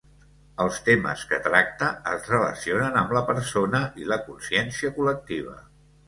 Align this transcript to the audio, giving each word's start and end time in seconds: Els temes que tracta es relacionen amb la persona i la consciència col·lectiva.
Els 0.63 0.77
temes 0.85 1.25
que 1.33 1.37
tracta 1.47 1.89
es 2.13 2.25
relacionen 2.31 2.97
amb 3.01 3.13
la 3.17 3.21
persona 3.27 3.81
i 4.05 4.09
la 4.13 4.17
consciència 4.31 4.91
col·lectiva. 4.97 5.55